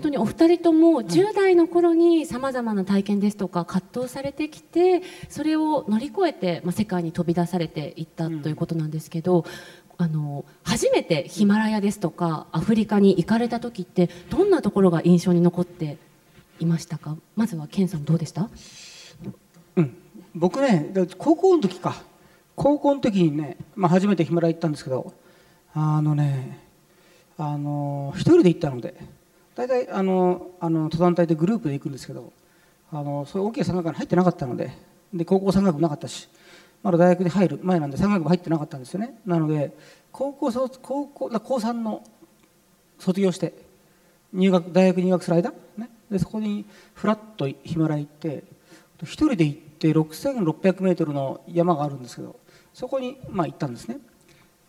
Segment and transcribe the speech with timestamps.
[0.00, 9.44] 本当にお二人とも10代の頃にさまざまな体験ですとか葛藤されてきてそれを乗り越えて、まあ、世界に飛び出されていったということなんですけど、
[9.98, 15.98] あの初めてヒマラヤですとかアフリカに行かれた時ってどんなところが印象に残って
[16.60, 17.14] いましたか？
[17.36, 18.48] まずはケンさんどうでした？
[19.76, 19.94] うん。
[20.34, 22.02] 僕ね高校の時か。
[22.56, 25.12] 高校の時にね、まあ、初めてヒマラヤ行ったんですけど
[25.74, 26.58] あのね
[27.36, 29.19] あの一人で行ったので。
[29.60, 32.32] 大体あのあの登山隊でグループで行くんですけど
[32.90, 34.72] あのそういう大きい山岳に入ってなかったので
[35.12, 36.30] で高校山岳もなかったし
[36.82, 39.20] まだ大学に入る前なんで山岳も入ってなかったんですよね。
[39.26, 39.76] なので
[40.12, 42.02] 高校高校高3の
[42.98, 43.52] 卒業して
[44.32, 48.44] 入学大学入学する間、ね、でそこにフラッとヒマラヤ行って
[49.02, 52.36] 一人で行って6600メートルの山があるんですけど
[52.72, 53.98] そこにまあ行ったんですね。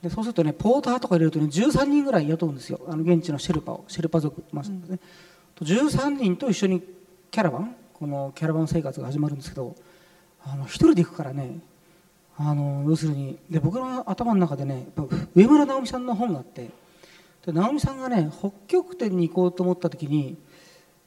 [0.01, 2.79] でそうするとねポーターとか入れるとね13人ぐらい雇うんですよ。
[2.87, 4.99] あの現地のシェルパをシェルパ族ますね、うん、
[5.67, 6.81] 13人と一緒に
[7.29, 9.75] キャラバンこのキャラバン生活が始まるんですけど
[10.43, 11.59] あの一人で行くからね
[12.37, 14.87] あの要するにで僕の頭の中でね
[15.35, 16.71] 上村直美さんの本があって
[17.45, 20.35] で直美さんがね北極点に行こうと思った時に、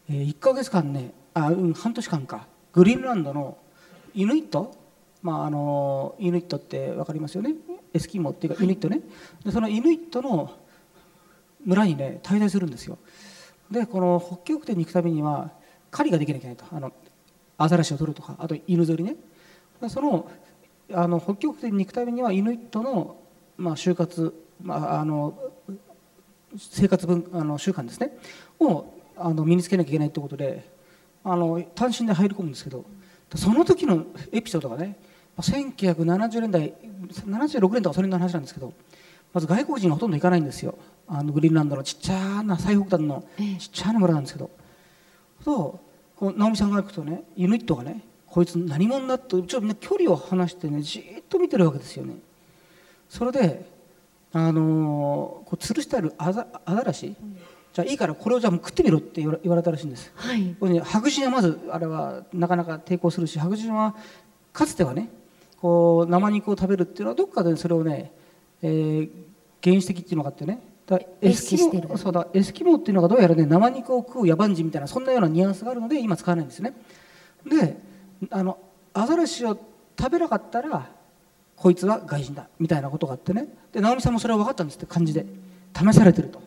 [0.09, 3.59] えー、1か月間ねあ、うん、半年間かグリーンランドの
[4.15, 4.73] イヌイット？
[5.23, 7.55] まあ、あのイヌイットって分かりますよね？
[7.95, 9.01] エスキモっていうかイヌイットね。
[9.45, 10.53] でそのイヌイットの
[11.65, 12.99] 村にね滞在するんですよ。
[13.71, 15.51] でこの北極点に行くためには
[15.91, 16.77] 狩りができなきゃいけないと。
[16.77, 16.93] あの
[17.57, 19.17] アザラシを取るとかあと犬ぞりね。
[19.89, 20.29] その
[20.93, 23.17] あの北極点に行くためにはイヌイットの、
[23.57, 25.39] まあ、就活、まあ、あの
[26.59, 28.19] 生活文あの習慣ですね。
[28.61, 30.69] をあの身につけなきゃいけないってことで
[31.23, 32.85] あの単身で入り込むんですけど
[33.35, 34.97] その時のエピソードがね
[35.39, 36.75] 1970年代
[37.09, 38.73] 76年とかそれの話なんですけど
[39.33, 40.79] まず外国人がほとんど行かないんですよ。
[41.07, 43.25] あのグリーンランドのちっちゃな最北端の
[43.59, 44.51] ちっちゃな村なんですけど、
[45.45, 45.85] そう。
[46.17, 52.15] こう直美さんが行くとねユニットがねこいつ何者だとちょっとみんな距離を離してねじっと見てるわけですよね。
[53.09, 53.69] それで
[54.33, 57.37] あのー、こう吊るしてあるアザアザラシ、うん、
[57.73, 63.95] じゃあいいからこれをじゃあ食ってみろって言われたらしいんです、はい、白人はまずあれはなかなか抵抗するし白人は
[64.53, 65.09] かつてはね
[65.65, 68.13] こう生肉を食べるっていうのはどっかでそれをね、
[68.61, 69.11] えー、
[69.63, 70.61] 原始的っていうのがあってね。
[70.87, 71.97] だエスキモ。
[71.97, 76.75] そうだエスキモっていうのがどうやらね生肉を食う野蛮人みたいなそんなようなニュアンスがあるので今使わないんですね。
[77.47, 77.79] で
[78.29, 78.59] あの
[78.93, 79.59] アザラシを
[79.99, 80.87] 食べなかったら
[81.57, 83.49] こいつは外人だみたいなことがあってね。
[83.73, 85.25] で直美さんもそれは分かったんですって感じで。
[85.75, 86.43] 試されてると。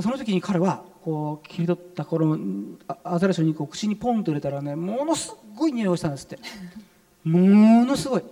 [0.00, 2.38] その時に彼はこう切り取ったこの
[3.04, 6.38] アザラシの肉を口にポンと入れたらねものすごい匂いをしたんですって
[7.24, 8.22] ものすごい。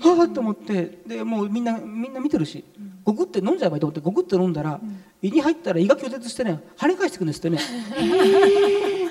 [0.00, 0.98] はあと思って。
[1.06, 2.64] でもうみんなみんな見てるし。
[3.04, 4.80] ゴクって飲んじゃえばいいと思ってゴクって飲んだら
[5.20, 7.58] 胃に入ったら胃が拒絶してね跳ね返してくんですってね。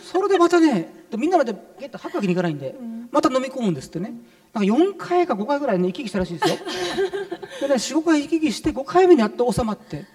[0.01, 2.75] それでまたねみんなまでゲッと吐くわけにいかないんで
[3.11, 4.15] また飲み込むんですってね。
[4.51, 6.55] なんか4回か5回ぐらいね行き来したらしいですよ。
[7.61, 10.07] でね45回行き来して5回目にやっと収まって。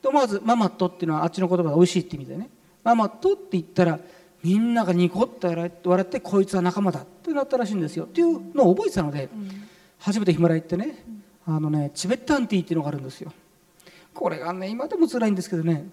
[0.00, 2.48] で思わず「ママット」っていうのはあっちの言葉が美味しいって意味でね
[2.82, 4.00] 「ママット」って言ったら
[4.42, 5.48] みんながニコッと
[5.90, 8.04] 笑ってこいつは仲間だってなったらしいんですよ。
[8.04, 9.68] っていうのを覚えてたので、うん、
[9.98, 11.04] 初めてヒマラヤ行ってね、
[11.48, 13.32] うん、あのねチベッタンティーっていうのがあるんですよ。
[14.14, 15.88] これがね今でも辛いんですけどね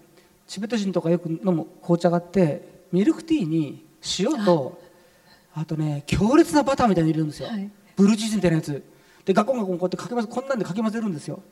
[0.46, 3.84] チベット人とかよく飲む紅茶があってミルクティーに
[4.18, 4.80] 塩と
[5.54, 5.64] あ。
[5.64, 8.82] とね強烈なバターみたいに入れるんですよ、はい、ブルーチーズみたいなやつ。
[9.24, 11.42] でガコンガコンこうやってかけますこんなんでかき混ぜるんですよ。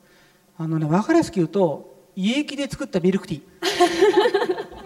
[0.57, 3.41] あのね分かりやすく言うと胃液で作ったミルクティー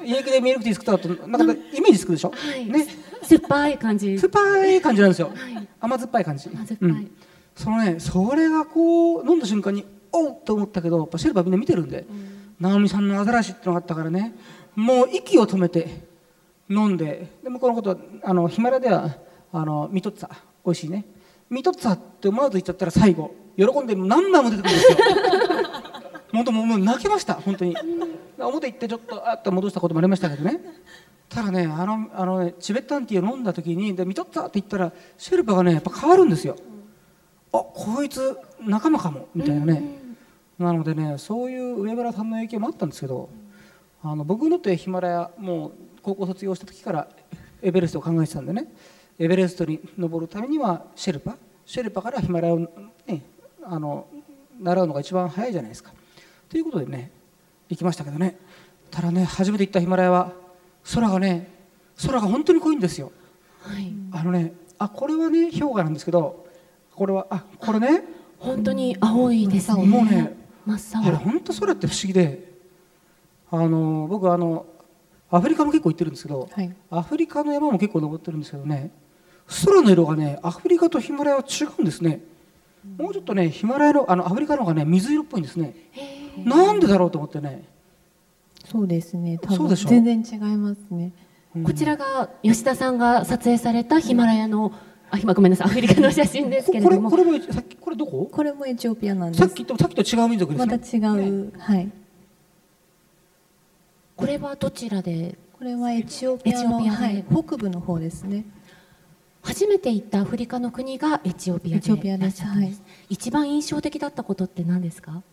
[0.08, 2.86] 家でミルクティー作ったとなんかイメージつくでしょ、はい、ね。
[3.24, 4.18] 酸っぱい感じ。
[4.18, 7.12] 酸っぱい感じなんですよ、はい、甘酸っぱい感じ、うん、
[7.56, 14.34] そのねそれがこう飲んだ瞬間におっと思ったけどやっぱシェルパーみんな見てるんで、うん、直美さんのアザラシってのがあったからね
[14.76, 16.06] もう息を止めて
[16.70, 19.18] 飲んででもこのことあのヒマラでは
[19.52, 20.30] あのミトッツァ
[20.66, 21.06] 美味しいね。
[21.50, 24.98] ミトッツァって思わず言っちゃったら最後喜んで何枚も出てくるんですよ
[26.38, 27.76] 本当もう泣けました本当に。
[28.38, 30.60] 表行ってちょっとあっと戻したこともありましたけどね。
[31.30, 36.56] ただねあのあのねチベッタンティーを飲んだ時にで見とったって言ったらシェルパがねやっぱ変わるんですよ。
[37.52, 39.82] あこいつ仲間かもみたいなね、
[40.60, 43.30] なのでねそういう上村さんの影響もあったんですけど
[44.04, 45.72] あの僕のってヒマラヤもう
[46.04, 47.08] 高校卒業した時から
[47.62, 48.68] エベレストを考えてたんでね。
[49.20, 51.36] エベレストに登るためにはシェルパ。
[51.66, 52.70] シェルパからヒマラヤを、ね、
[53.64, 54.08] あの
[54.60, 55.92] 習うのが一番早いじゃないですか
[56.50, 57.12] ということでね
[57.70, 58.38] 行きましたけどね。
[58.90, 60.32] ただね初めて行ったヒマラヤは
[60.94, 61.52] 空がね
[62.02, 63.12] 空が本当に濃いんですよ、
[63.62, 66.48] はい、あのねあこれはね氷河なんですけど
[66.96, 68.04] これはあこれね
[68.40, 69.86] 本当に青いですね。
[69.86, 71.08] もうね真っ青。
[71.08, 72.54] あれ本当空って不思議で
[73.52, 74.66] あの僕あの
[75.30, 76.76] アフリカも結構行ってるんですけどはい。
[76.90, 78.92] アフリカの山も結構登ってるんですけどね
[79.66, 82.22] 空の色がねアフリカとヒマラヤは違うんですね。
[82.98, 85.76] もうちょっとねヒマラヤのあのアフリカの方がね水色っぽいんですね
[86.46, 87.64] なんでだろうと思ってね、
[88.66, 89.38] そうですね。
[89.38, 89.58] 多分。
[89.58, 89.90] そうでしょ？
[89.90, 91.12] 全然違いますね。
[91.56, 91.64] うん。
[91.64, 94.72] こちらが吉田さんが撮影されたヒマラヤの
[95.10, 95.68] あ今ごめんなさい。
[95.68, 97.10] アフリカの写真ですけれども。
[97.10, 98.30] これこれもさっきこれどこ？
[98.32, 99.42] これもエチオピアなんです。
[99.42, 101.92] さっきとさっきと違う民族ですねまた違う、はい。
[104.16, 105.38] これはどちらで？
[105.58, 107.06] これはエチオピアのエチオピアで。
[107.06, 108.46] はい、北部の方ですね。
[109.44, 112.42] 初めて行ったアフリカの国がエチオピアでエチオピアです。
[112.42, 115.24] いらっしゃったんです一番印象的だったことって何ですか？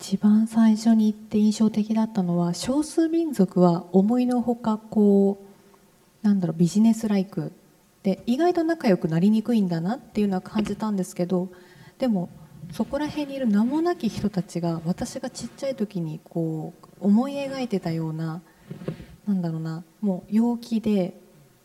[0.00, 5.42] 一番最初に行って印象的だったのは少数民族は思いのほかこ
[6.22, 7.52] うなんだろうビジネスライク
[8.04, 11.48] で意外と仲良くなりにくいんだなっていうのは感じたんですけど
[11.98, 12.30] でも
[12.72, 18.40] そこら辺にいる名もなき人たちが私がちっちゃい時にこう思い描いてたような
[19.26, 21.20] なんだろうなもう陽気で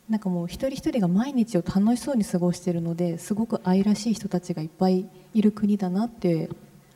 [0.10, 6.50] なんかもう一人一人が毎日を楽しそうに過ごしているのですごく愛らしい人たちがいっぱいいる国だなって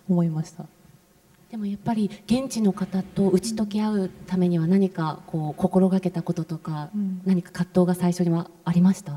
[0.10, 0.66] 思いました。
[1.51, 7.21] でもやっぱり現地の方と打ち解け合うためには何かこう心がけたこととか、うん。
[7.25, 9.13] 何か葛藤が最初にはありました？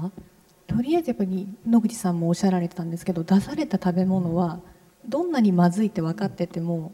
[0.69, 4.61] とりあえずやっぱり野口さんもおっしゃられてたんですけど出された食べ物は
[5.09, 6.93] どんなにまずいって分かってても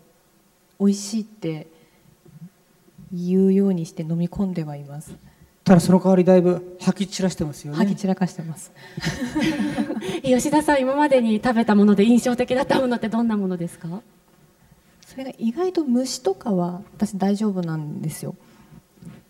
[0.81, 1.67] 美味しいって
[3.13, 5.15] 言うようにして飲み込んではいます。
[5.65, 7.79] ただその代わりだいぶ吐き散らしてますよね。
[7.79, 8.73] 吐き散らかしてます。
[10.25, 14.01] 吉田さん今までに食べたもので印象的だったものってどんなものですか？
[15.17, 18.37] それが意外と虫とかは私大丈夫なんですよ。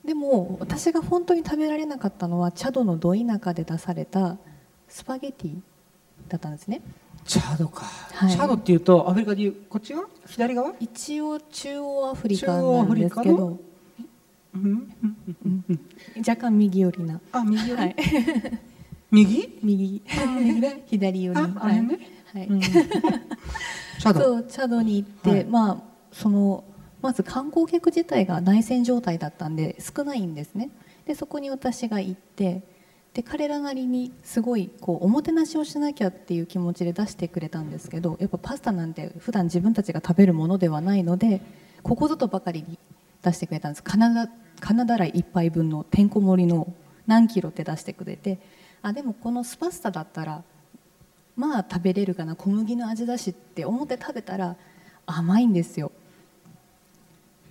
[0.05, 4.37] でも私が本当に食べられなかったのはチャドのど田舎で出された
[4.89, 5.61] スパゲティ
[6.29, 6.83] だったんですね。
[7.25, 8.33] チャドか、はい。
[8.33, 10.07] チャドっていうとアフリカでいうこっち側？
[10.27, 10.73] 左側？
[10.81, 13.61] 一応中央アフリカなんですけど。
[14.57, 14.93] うん
[16.19, 17.21] 若干右寄りな。
[17.31, 17.97] あ右寄り、はい。
[19.13, 19.59] 右？
[19.63, 20.03] 右。
[20.91, 21.39] 左寄り。
[21.39, 21.99] ああれね、
[22.33, 22.61] はい、うん
[23.99, 24.21] チャド。
[24.21, 25.45] そうチャドに行って、はい。
[25.45, 25.83] まあ
[26.13, 26.65] その
[27.03, 30.71] まず観光客自体が内戦状態だったんで少ないんですね。
[31.07, 32.63] でそこに私が行って
[33.15, 41.41] で彼らなりにすごいこうおもてなしをしなきゃっていう気持ちで出してくれたんですけどやっぱパスタなんて普段自分たちが食べるものではないので
[41.83, 42.79] ここぞとばかりに
[43.23, 43.83] 出してくれたんです。
[43.83, 46.73] カナダカナダライ1杯分のてんこ盛りの
[47.07, 48.41] 何キロって出してくれて
[48.83, 50.43] あでもこのスパスタだったら
[51.37, 54.57] まあ食べれるかな小麦の味だしって思って食べたら
[55.05, 55.93] 甘いんですよ。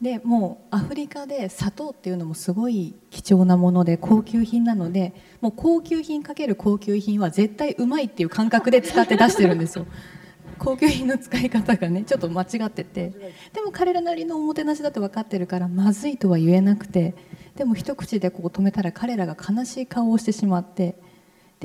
[0.02, 9.86] でもうアフリカで砂糖っていうのもすごい貴重なもので高級品なのでもう高級品かける高級品は絶対うまいっていう感覚で使って出してるんですよ。
[10.60, 13.34] 高級品の使い方がねちょっと間違ってて。
[13.54, 17.14] でも彼らなりのおもてなしだって分かってるからまずいとは言えなくて
[17.56, 20.96] でも一口でこう止めたら彼らが悲しい顔をしてしまって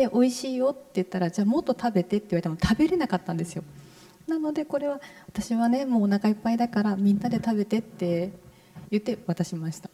[0.00, 3.62] で美味しいよって言ったらじゃあもっと食べてって言われても食べれなかったんですよ。
[4.26, 8.30] なのでこれは私はねもうお腹いっぱいだからみんなで食べてって
[8.90, 9.90] 言って渡しました。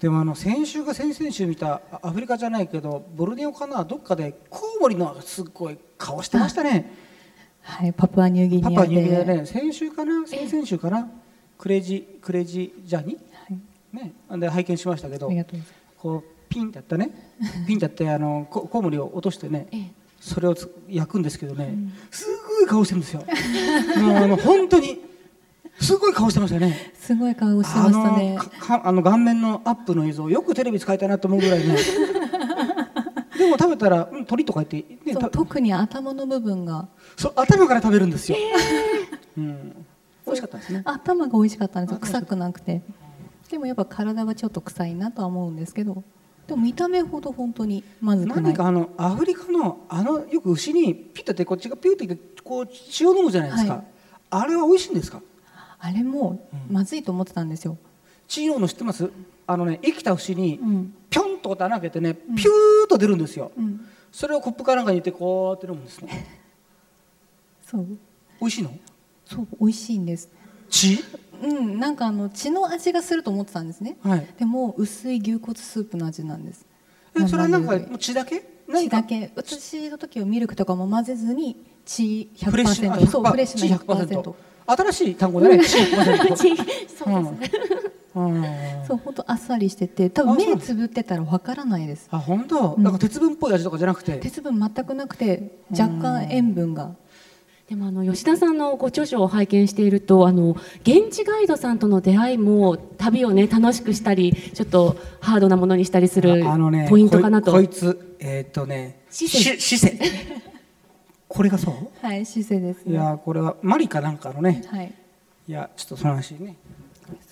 [0.00, 6.90] でもあの先週か先々週見たあアフリカじゃないけどボルネオかなどっかでコウモリのすっごい顔してましたね。
[7.60, 8.74] はいパプアニューギニアで。
[8.74, 9.46] パパニューギニアね。
[9.46, 10.26] 先週かな？
[10.26, 11.08] 先々週かな？
[11.58, 13.18] クレジクレジジャーニ？
[13.32, 13.58] はい、
[13.96, 14.14] ね。
[14.40, 15.80] で拝見しましたけどありがとうございます。
[15.96, 17.32] こうピンってやったね。
[17.66, 19.90] ピンってやってあのココウモリを落としてねええ。
[20.20, 21.74] それをつ焼くんですけどね、
[22.10, 23.24] すごい顔してるんですよ。
[24.02, 25.00] もうあの本当に
[25.80, 26.92] すごい顔してましたよね。
[26.94, 28.36] すごい顔をしてましたね。
[28.68, 31.74] あの顔面のアップの映像よくテレビ使いたいなと思うぐらいね。
[33.38, 36.86] でも食べたら、うん、鳥とか言って、ね、特に頭の部分が。
[37.16, 38.36] そう頭から食べるんですよ、
[39.38, 39.86] うん、
[40.26, 40.82] 美味しかったですね。
[40.84, 41.98] 頭が美味しかったんですよ。
[42.00, 42.82] 臭くなくて。
[43.50, 46.04] でもやっぱ体はちょっと臭いなとは思うんですけど
[46.50, 48.42] でも見た目ほど本当にまずくない。
[48.42, 53.84] 何かあのアフリカのあのよく牛にピッとやってこっちがピューってこう血を飲むじゃないですか、はい。
[54.30, 55.22] あれは美味しいんですか？
[55.78, 57.78] あれもまずいと思ってたんですよ、
[58.26, 59.08] 血飲むの知ってます？
[59.46, 60.94] あのね生きた牛にうん。
[61.08, 62.14] ピョンと穴開けてねん。
[62.14, 66.40] ピューッと出るんですよ、うん、それをコップかなんかに入れてこうやって飲むんですね。
[67.64, 67.86] そう。
[68.40, 68.70] 美味しいの？
[69.24, 70.28] そう美味しいんです。
[70.68, 71.04] 血？
[71.42, 73.96] うんなんかあの血の味がすると思ってたんですね。
[74.02, 74.26] はい。
[74.38, 76.66] でも薄い牛骨スープの味なんです。
[77.18, 78.42] えそれはなんか血だけ？
[78.72, 79.32] 血だけ。
[79.34, 84.34] 私の時はミルクとかも混ぜずに血フレッシュ100%そうフレッシュな血100% 100%
[84.66, 87.52] 新しい単語だね 血100%そうです。
[87.52, 87.60] ね、
[88.14, 88.44] うん。
[88.86, 90.10] そう本当あっさりしてて。
[90.10, 92.06] 多分目つぶってたらわからないです。
[92.12, 94.18] あ本当、うんなんか鉄分っぽい味とかじゃなくて？
[94.18, 96.94] 鉄分全くなくて若干塩分が
[97.70, 107.52] でもあの吉田さんのご著書を拝見しているとあの現地ガイドさんとの出会いも旅をね楽しくしたりちょっとハードなものにしたりするあのねポイントかなと。
[107.52, 109.38] こいつえーっとねシセ。
[109.38, 109.98] シシセ。
[111.28, 111.74] これがそう？
[112.04, 114.64] はい姿勢ですいねやこれはマリかなんかのね。
[114.66, 114.92] はい。
[115.46, 116.56] いやちょっとその話ね。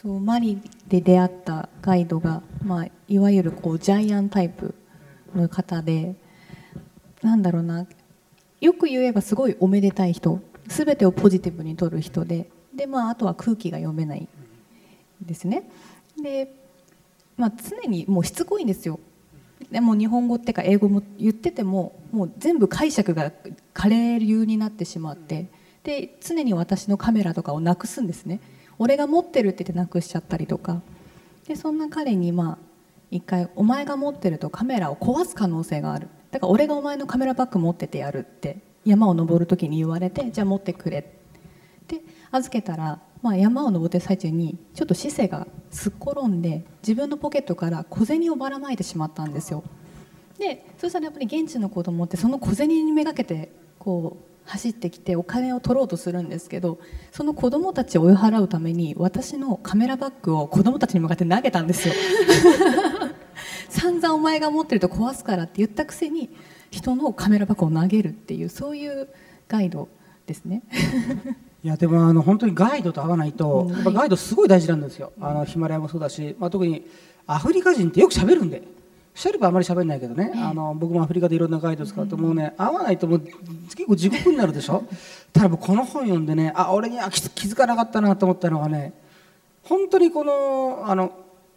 [0.01, 4.77] そうマリで出会ったガイドが、まあ、いわゆるこうジャイアンタイプ
[5.35, 6.15] の方で
[7.23, 7.87] なんだろうな
[8.61, 14.29] よく言えばすごいおめでたい人全てをポジティブに取る人でで、まあ、あとは空気が読めない
[15.21, 15.69] ですね。
[16.23, 16.55] で、
[17.37, 19.01] まあ、常にもうしつこいんですよ。
[19.71, 23.33] でも日本語っていうか英語も言っててももう全部解釈が
[23.75, 25.49] カレー流になってしまって
[25.83, 28.41] で常に私のカメラとかをなくすんですね。
[28.79, 30.81] 俺が持ってるって言ってなくしちゃったりとか。
[31.47, 32.59] でそんな彼にまあ
[33.11, 36.09] 一回お前が持ってるとカメラを壊す可能性がある。
[36.31, 41.19] だから俺がお前のカメラバッグ持っててやるって山を登る時に言われてじゃあ持ってくれ
[41.89, 49.65] で預けたら、まあ、山を登って最中にちょっと姿勢がすっ転んで自分のポケットから小銭をばらまいてしまったんですよ。
[50.39, 56.79] でそしたらやっぱり現地の子供ってその小銭にめがけてこう走ってきてお金を取ろうとするんですけど
[57.13, 61.95] その子供たちを追い払うために私のカメラバッグを子供たちに向かって投げたんですよ。
[63.89, 66.29] 散々お前が持ってると壊すからって言ったくせに
[66.71, 69.09] 人のカメラバッグを投げるっていうそういう
[69.49, 69.89] ガイド
[70.27, 70.63] ですね。
[71.65, 73.73] いやでもあの本当にガイドと会わないと、うん。
[73.73, 76.87] やっぱガイドすごい大事なんですよ、あのヒマラヤもそうだし、まあ、特に
[77.27, 78.63] アフリカ人ってよく喋るんで。
[79.15, 82.55] シェルパあまり喋んないけどね、あの僕もアフリカでいろんなガイド使うともうね。
[82.57, 84.85] 会わないともう結構地獄になるでしょ。
[85.33, 88.93] ただ僕この本読んでねあ俺には気づ気づかなかったなと思ったのがね
[89.65, 91.11] 本当にこのあの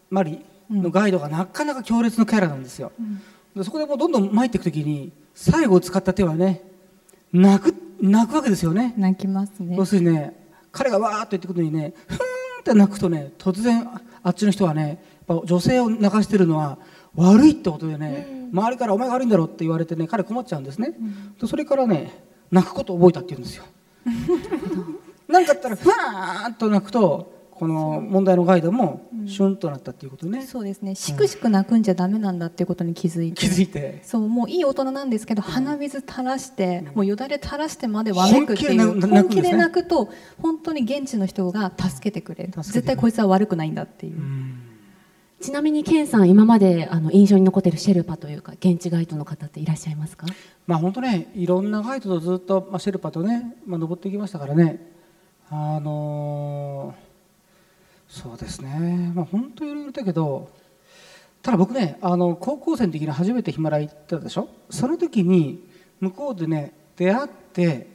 [0.10, 0.40] マリ
[0.72, 2.92] のガイドがなかなか強烈なキャラなんですよ、
[3.56, 6.62] でそこでもうどんどん参っていく時に最後使った手はね
[7.34, 8.94] 泣く泣くわけですよね。
[8.98, 9.76] 泣きますね。
[9.78, 10.34] 要するにね
[10.72, 16.78] 彼がわーっと言ってくるのにねふーんって泣くとね突然ああっちの人はねやっぱ女性を泣かしてるのは
[17.16, 20.94] 悪いってことでね、周りから「お前が悪いんだろ」って言われてね彼困っちゃうんですね、
[21.40, 23.66] でそれからね泣くことを覚えたって言うんですよ。
[25.28, 30.96] なんかあったらふわーっと泣くとこの問題のガイドもシュンとなったっていうことね、そうですね。
[30.96, 33.42] しくしく泣くんじゃダメなんだっていうことに気づいて。
[33.42, 34.02] 気づいて。
[34.04, 39.22] そうもういい大人なんですけど鼻水垂らして、もうよだれ垂らしてまでわめくっていう本気ね。
[39.22, 40.10] 本気で泣くと
[40.42, 42.54] 本当に現地の人が助けてくれる。
[42.64, 44.16] 絶対こいつは悪くないんだっていう、
[45.40, 50.26] ちなみにケンさん今まであの印象に残っているシェルパというか現地ガイドの方っていらっしゃいますか？
[50.66, 54.92] まあ本当ねいろんなガイドとずっと、まあ、シェルパとね、まあ、登ってきましたからね。
[55.52, 57.11] あのー
[58.12, 59.14] そうですね。
[59.16, 60.50] まあ本当いろいろだけど
[61.42, 64.50] ただ僕ねあの高校生の時に初めてヒマラヤ行ったでしょ？
[64.70, 65.66] その時に
[66.02, 67.88] 向こうでね出会って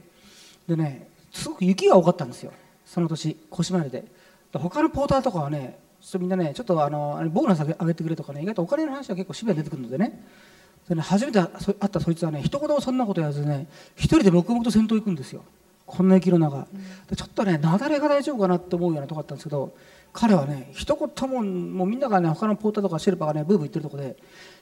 [0.66, 2.52] でねすごく雪が多かったんですよ。
[2.86, 4.04] その年腰回りで。
[4.52, 10.24] で他のポーターとかはねちょみんなねちょっとあのボーナス上げてくれとかね意外とお金の話は結構シビアに出てくるのでね。
[10.88, 15.44] でね初めて会ったそいつはね一言もそんなこと言わずね一人で黙々と先頭行くんですよ。
[15.84, 16.66] こんな雪の中。
[17.10, 19.74] でちょっとね雪崩が大丈夫かなって思うようなとこだったんですけど
[20.16, 24.16] 彼はね一言ももうみんながね他のポーターとかシェルパがねブーブー言ってるとこで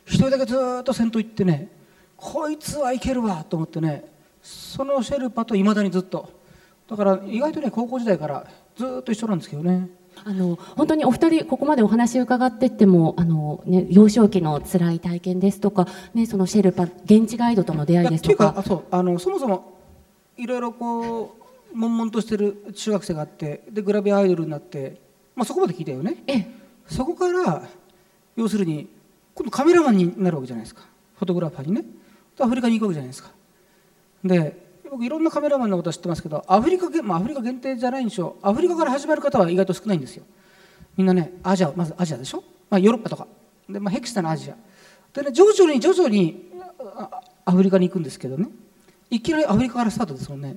[0.04, 1.68] 一人だけずーっと先頭行ってね
[2.16, 4.04] こいつはいけるわと思ってね
[4.42, 6.28] そのシェルパといまだにずっと。
[6.88, 8.46] だから意外とね高校時代から
[8.76, 9.88] ずーっと一緒なんですけどね。
[10.24, 18.62] あの本当にお二人ここまでお話伺ってってもあの、ね、幼少期の辛い体験ですとか、ね、そのシェルパ現地ガイドとの出会いですとか。
[18.66, 19.78] そうあのそもそも
[20.36, 21.36] いろいろこ
[21.72, 25.00] う悶々としてる中学生があってでグラビアアイドルになって、
[25.34, 26.22] まあ、そこまで聞いたよね。
[26.26, 26.46] ええ。
[26.86, 27.62] そこから
[28.36, 28.88] 要するに
[29.34, 30.82] 今度カメラマンになるわけじゃないですか。
[31.16, 31.82] フォトグラファーにね。
[32.36, 33.30] でアフリカに行くわけじゃないですか。
[34.24, 40.24] で僕いろんなカメラマンのことは知ってますけどアフリカげ、まあ、アフリカ限定じゃないんでしょうアフリカから始まる方は意外と少ないんですよ。
[40.96, 43.26] みんなねアジアまずアジアでしょ、まあ、ヨーロッパとか。
[43.68, 44.56] で、まあ、ヘクスタのアジア。
[45.12, 46.50] でね徐々に徐々に
[46.96, 48.48] あアフリカに行くんですけどね。
[49.10, 50.56] いきなりアフリカからスタートですもんね。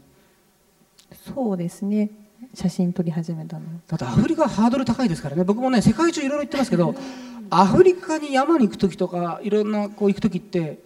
[1.33, 2.09] そうですね
[2.53, 3.65] 写真撮り始めたの。
[3.87, 5.43] だってアフリカはハードル高いですからね。
[5.43, 6.95] 僕もね世界中いろいろ行ってますけど
[7.49, 10.79] アフリカに山に行く時とかいろんなこう行く時って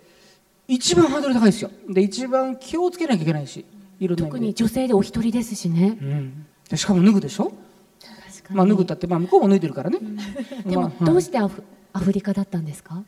[0.67, 1.71] 一番ハードル高いですよ。
[1.89, 3.65] で一番気をつけなきゃいけないし
[3.99, 5.97] いろんな特に女性でお一人ですしね。
[6.01, 8.55] うん、でしかも脱ぐでしょ、確かに。
[8.57, 9.99] まあ、脱ぐったって、まあ、向こうも脱いでるからね、
[10.65, 13.03] でもまあどうしてアフアフリカだったんですか？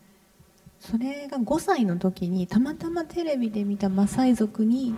[0.79, 4.95] それが5歳の時にたまたまテレビで見たマサイ族に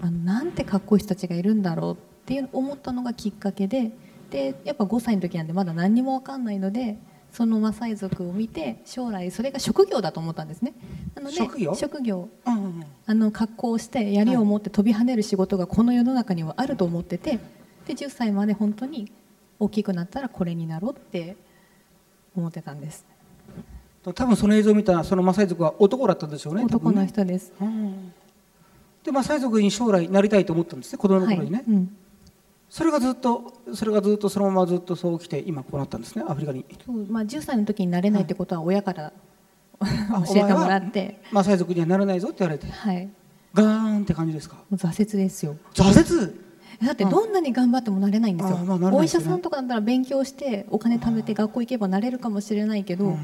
[0.00, 3.92] あのなんてかっこいい人たちがいるんだろうっていう思ったのがきっかけで
[4.30, 6.98] でやっぱ5歳の時なんでまだ何にも分かんないので
[7.32, 10.74] そのマサイ族を見て将来それが職業だと思ったんですね。
[11.14, 11.74] なので職業？
[11.74, 12.28] 職業。
[12.46, 12.84] うんうんうん。
[13.06, 17.38] あの格好をして槍を持って飛び跳ねる仕事がこの世の中にはあると思ってて
[17.86, 19.12] で10歳まで本当に
[19.58, 21.36] 大きくなったらこれになろうって
[22.36, 23.04] 思ってたんです。
[24.02, 28.12] 多分その映像を見たそのマサイ族は男だったんでしょうね男の人です、うん。
[29.04, 31.96] でマサイ族に将来なりたいと思ったんですね子供のはい頃にね、うん、
[32.70, 36.64] それがずっとそれがずっとそのままずっとそう来て今こうなったんですねアフリカに。
[36.86, 39.12] そうまあ、10歳の時になれないってことは親から
[39.80, 42.70] あ教えてもらって、マサイ族にはならないぞって言われて。
[42.70, 43.12] はい、も
[43.54, 44.56] ガーンって感じですか？
[44.70, 45.56] う挫折ですよ。
[45.74, 46.32] 挫折？
[46.86, 53.18] だってどんなに頑張ってもなれないんですよ、あまあなれないお医者さんとかだったら勉強してお金貯めて学校行けばなれるかもしれないけど、うん。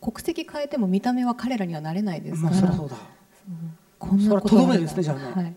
[0.00, 2.96] 国籍変えても見た目は彼らにはなれないですから、まあそりゃそうだ。
[3.98, 5.56] こんなことそれはとどめですねじゃあねはい、うん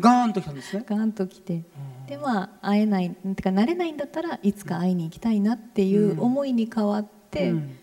[0.00, 0.84] ガーンと来たんですね。
[0.86, 1.62] ガーンと来て。
[2.08, 7.76] でまあ会えないてかなれないんだったらいつか会いに行きたいなっていう思いに変わって、うん。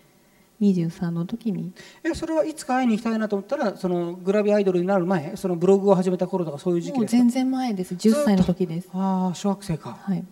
[0.62, 1.74] 23の時に。
[2.04, 7.18] えそれはいつか会いに行きたいなと思ったらそのグラビアアイドルになる前そのブログを始めた頃とかそういう時期ですか？
[7.18, 7.96] もう全然前です。
[7.96, 8.90] 10歳の時です。
[8.94, 9.98] ああ小学生か。
[10.02, 10.24] はい。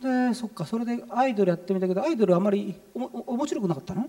[0.00, 4.08] でそっかそれでアイドルやってみたけどアイドルあまりおもお面白くなかったの？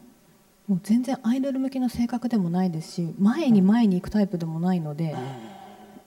[0.68, 5.16] もう全然アイドル向きの性格でもないですし前に前に行くタイプでもないので、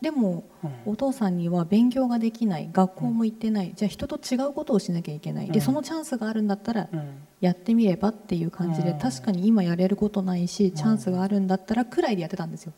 [0.00, 0.44] でも、
[0.86, 7.08] お父さんには勉強ができない学校も行ってない、じゃあ人と違うことをしなきゃいけない、でそのチャンスがあるんだったらうん。
[7.40, 8.98] やってみればっていう感じで、うん。
[8.98, 12.74] 確かに今やれることないしチャンスがあるんだったらくらいでやってたんですよ。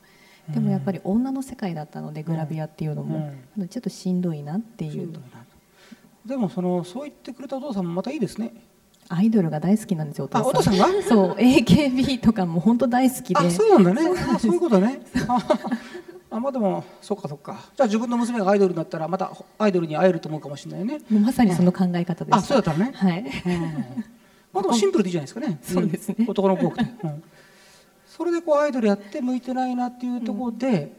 [0.49, 3.33] でもやっぱり女の世界だったのでグラビアっていうのも、
[3.69, 5.13] ちょっとしんどいなっていう。
[6.25, 8.53] でもそのそう言ってくれたお父さんもまたいいですね。
[9.09, 10.87] アイドルが大好きなんですよお父父さんが？
[11.03, 13.41] そう AKB とかも本当大好きで。
[13.41, 14.09] あそうなんだね。
[14.33, 15.01] あそういうことね
[16.33, 17.71] ああまあでもそっかそっか。
[17.77, 21.01] じゃあ自分の娘がアイドルになったらまたアイドルに会えると思うかもしれないね。
[21.11, 22.35] まさにその考え方です。
[22.35, 22.93] あそうだったのね。
[22.95, 23.21] はい。
[23.21, 23.25] うん。
[24.53, 25.59] まあでもシンプルでいいじゃないですかね。
[25.63, 26.25] そうですね。
[26.25, 26.31] ん。
[26.31, 27.23] 男の子多くて、うん。
[28.07, 30.93] それでこうアイドルやって向いてないなっていうところで、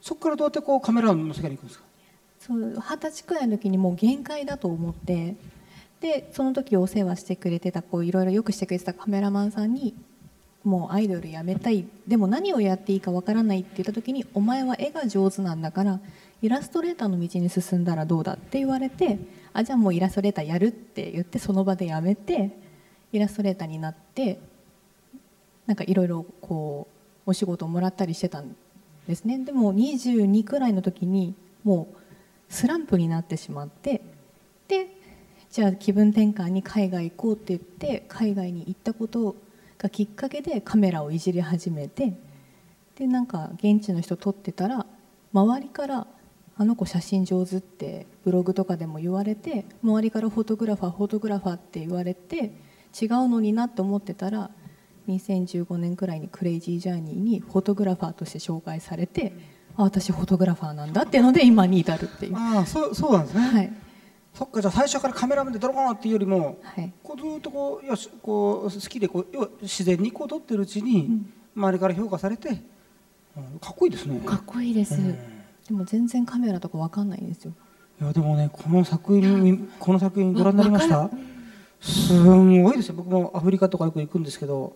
[0.00, 1.84] そこからどうやってこうカメラマンの世界に行くんですか？
[2.40, 5.36] そう二十歳くらいの時にもう限界だと思って
[6.00, 9.94] でその時お世話してくれてたこういろいろよくしてくれてたカメラマンさんに
[10.64, 11.86] もうアイドルやめたい。
[12.06, 16.00] でも何をやっていいかわからないって言った時にお前は絵が上手なんだから
[16.42, 19.18] イラストレーターの道に進んだらどうだって言われて
[19.52, 22.50] あじゃあもうイラストレーターやるって言ってその場でやめて
[23.12, 24.38] イラストレーターになって
[25.66, 26.88] なんかいろいろこ
[27.26, 28.56] うお仕事をもらったりしてたん
[29.06, 29.38] ですね。
[29.38, 31.96] でも22くらいの時にもう
[32.52, 34.02] スランプになってしまって
[34.68, 34.88] で
[35.50, 39.36] じゃあ気分転換に海外行こうって言って海外に行ったこと
[39.80, 42.12] がきっかけでカメラをいじり始めて
[42.96, 44.84] でなんか現地の人撮ってたら
[45.32, 46.06] 周りから
[46.58, 52.52] 「あの子写真上手」ってブログとかでも言われて周りから「フォトグラファーフォトグラファー」って言われて
[53.00, 54.50] 違うのになって思ってたら
[55.08, 59.32] 2015年くらいにクレイジージャーニーにフォトグラファーとして紹介されて
[59.76, 62.36] あ私フォトグラファーなんだっていうので今に至るっていう。
[62.36, 63.72] ああそうそうなんですね、はい
[64.34, 66.92] そっかじゃあ最初からカメラマンでドローンっていうよりもはい。
[67.02, 71.22] こうずっとこうよしこう好きでこう要は自然にこう撮ってるうちに
[71.54, 72.56] 周りから評価されて、うん
[73.60, 74.20] かっこいいですね。
[74.20, 75.12] かっこいいです、うん。
[75.12, 75.18] で
[75.70, 77.52] も全然カメラとかわかんないんですよ。
[78.00, 81.08] いやでもねこの作品この作品ご覧になりました？
[81.80, 82.94] すんごいですよ。
[82.96, 84.74] 僕もアフリカとかよく行くんですけど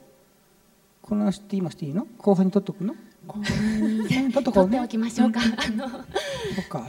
[1.02, 2.06] この話って今していいの？
[2.18, 2.94] 後半に撮っとくの？
[3.26, 5.40] こう撮っとこうね撮っておきましょうか、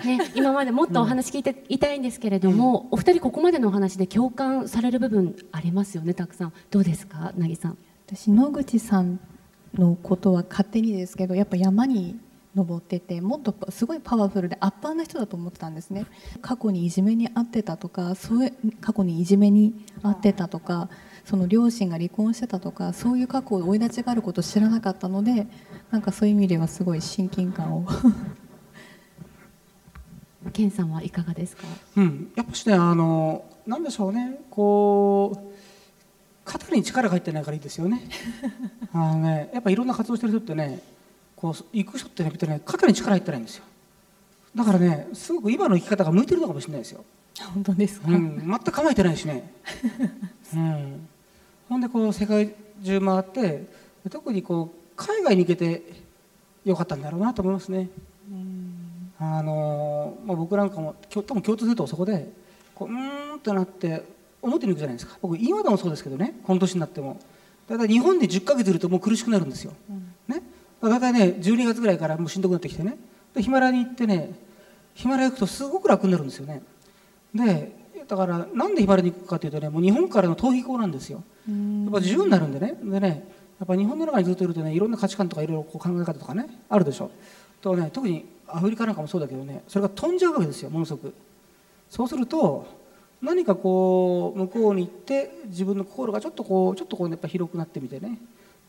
[0.03, 6.53] ね、今までもっとお話聞いていたいんですけれども、お二人ここまでのお話で共感される部分ありますよねたくさん。
[6.71, 7.77] どうですかなぎさん？
[8.07, 9.19] 私野口さん
[9.75, 12.19] のことは勝手にですけどやっぱ山に
[12.55, 16.05] 登っててもっとすごいパワフルでアッパーな人だと思ってたんですね。
[16.41, 20.89] 過去にいじめに遭ってたとかそういう過去にいじめに遭ってたとか
[21.25, 25.47] その両親が離婚してたとかそういう過去生い立ちがあることを知らなかったので
[25.91, 27.85] なんかそういう意味ではすごい親近感を。
[30.53, 31.63] 健さんはいかがですか？
[31.97, 34.39] うん、やっぱしねあのなんでしょうね。
[34.49, 35.55] こう
[36.43, 38.01] 肩に力が入ってないからいいですよね。
[38.93, 40.81] あのねやっぱいろんな活動してる人ってね
[41.35, 43.63] こう行く人ってねね肩に力入ってないんですよ。
[44.55, 47.03] だからねすごく今の生き方が向いてるのかもしれないですよ。
[47.53, 49.51] 本当ですか、うん、全く構えてないしね、
[50.55, 51.07] うん、
[51.67, 53.65] ほんでこう世界中回って
[54.09, 55.83] 特にこう海外に行けて
[56.63, 57.89] よかったんだろうなと思いますね。
[59.17, 62.29] あのまあ、僕なんかもきょ多分共通するとそこで
[62.73, 64.03] こううーんってなって
[64.41, 65.17] 表に行くじゃないですか。
[65.21, 67.19] 僕今でもそうですけどねこの年になっても。
[67.67, 69.73] だいたい日本で10ヶ月いるともう苦しくなるんですよ、
[70.27, 70.43] ね、
[70.81, 72.97] だいたいね12月ぐらいからもうしんどくなってきてね。
[73.33, 74.33] でヒマラヤに行ってね
[74.93, 76.61] ヒマラヤ行くとすごく楽になるんですよね。
[77.33, 77.71] で
[78.07, 81.23] だからなんでヒマラヤに行くかというとねもう日本からの逃避行なんですよ。
[81.47, 81.53] や
[81.89, 82.77] っぱ自由になるんでね。
[82.83, 87.09] でねやっぱ日本の中にずっといるとねいろんな価値観とかいろいろこう考え方とかねあるでしょ。
[87.61, 91.13] とね特にアフリカなんかもそうだけどねそれが飛んじゃうわけですよものすごく。
[91.89, 92.65] そうすると
[93.21, 98.19] 何かこう向こうに行って自分の心がちょっとこうちょっとこうやっぱ広くなってみてね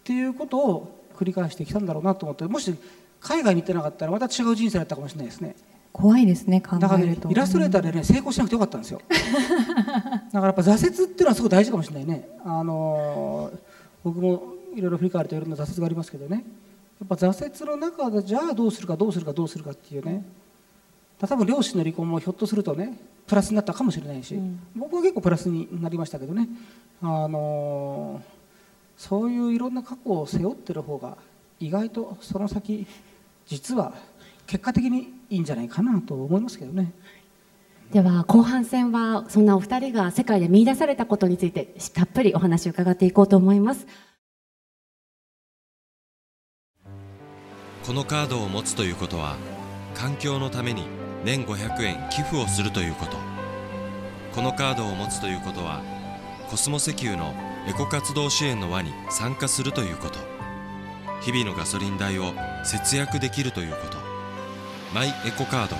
[0.00, 2.74] っていうことを繰り返してきたんだろうなと思ってもし
[3.20, 5.56] 海外に行ってなかったらまた違う人生だったかもしれないですね。
[5.92, 9.00] 怖いですね考だからねえるとイラストレーターでね成功しなくてよかったんですよ。
[9.08, 12.28] だからやっぱ挫折っていうのはすごい大事かもしれないね。
[12.44, 13.58] あのー
[14.04, 16.44] 僕もいろいろ振り返るといろんな挫折がありますけどね。
[17.00, 20.24] やっぱ挫折の中でじゃあどうするかどうするかどうするかっていうね。
[21.18, 24.38] 多分両親の離婚もひょっとするとねプラスになったかもしれないし、
[24.74, 26.48] 僕は結構プラスになりましたけどね。
[27.02, 28.36] あのー
[28.96, 31.18] そういういろんな過去を背負ってる方が
[31.60, 32.86] 意外とその先
[33.46, 33.92] 実は
[34.46, 36.92] 結果的にいいんじゃないかなと思いますけどね。
[37.92, 43.86] では後半戦はそんなお二人が世界で見出されたことについてたっぷりお話を伺っていこうと思います
[47.86, 49.36] このカードを持つということは
[49.94, 50.88] 環境のために
[51.24, 53.16] 年500円寄付をするということ。
[54.34, 55.82] このカードを持つということは
[56.50, 57.32] コスモ石油の
[57.68, 60.18] エコ活動支援の輪に参加するということ。
[61.22, 63.98] 日々のガソリン代を節約できるということ。
[64.92, 65.76] マイエコカード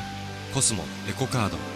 [0.55, 1.76] コスモエコカード。